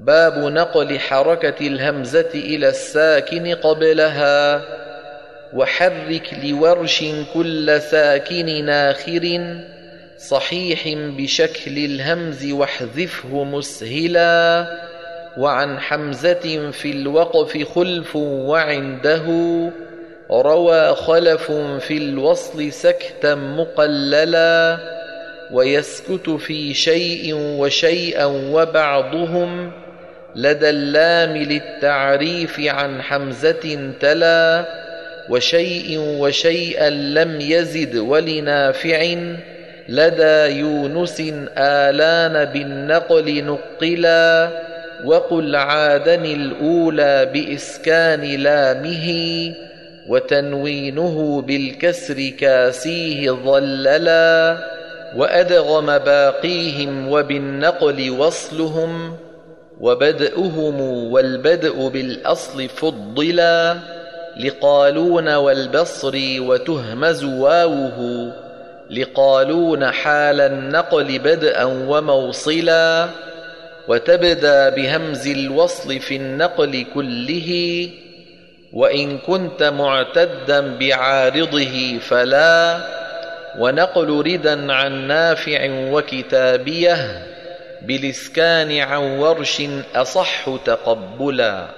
[0.00, 4.62] باب نقل حركة الهمزة إلى الساكن قبلها.
[5.52, 9.56] وحرك لورش كل ساكن ناخر
[10.18, 14.66] صحيح بشكل الهمز واحذفه مسهلا.
[15.38, 19.26] وعن حمزة في الوقف خلف وعنده
[20.30, 24.78] روى خلف في الوصل سكتا مقللا.
[25.52, 29.72] ويسكت في شيء وشيئا وبعضهم
[30.36, 34.64] لدى اللام للتعريف عن حمزة تلا
[35.28, 39.14] وشيء وشيئا لم يزد ولنافع
[39.88, 41.22] لدى يونس
[41.58, 44.48] آلان بالنقل نقلا
[45.04, 49.08] وقل عادن الأولى بإسكان لامه
[50.08, 54.56] وتنوينه بالكسر كاسيه ظللا
[55.16, 59.16] وأدغم باقيهم وبالنقل وصلهم
[59.80, 60.80] وبدؤهم
[61.12, 63.76] والبدء بالأصل فضلا
[64.36, 68.32] لقالون والبصر وتهمز واوه
[68.90, 73.08] لقالون حال النقل بدءا وموصلا
[73.88, 77.88] وتبدأ بهمز الوصل في النقل كله
[78.72, 82.80] وإن كنت معتدا بعارضه فلا
[83.58, 87.29] ونقل ردا عن نافع وكتابيه
[87.82, 89.62] بالاسكان عن ورش
[89.94, 91.68] أصح تقبلا.